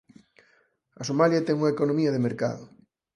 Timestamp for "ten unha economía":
1.45-2.13